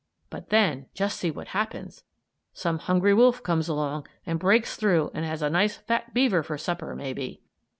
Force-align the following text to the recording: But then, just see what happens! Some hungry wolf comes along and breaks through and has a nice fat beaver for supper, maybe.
But 0.31 0.49
then, 0.49 0.87
just 0.95 1.19
see 1.19 1.29
what 1.29 1.49
happens! 1.49 2.03
Some 2.53 2.79
hungry 2.79 3.13
wolf 3.13 3.43
comes 3.43 3.67
along 3.67 4.07
and 4.25 4.39
breaks 4.39 4.75
through 4.75 5.11
and 5.13 5.23
has 5.25 5.43
a 5.43 5.49
nice 5.51 5.77
fat 5.77 6.11
beaver 6.11 6.41
for 6.41 6.57
supper, 6.57 6.95
maybe. 6.95 7.39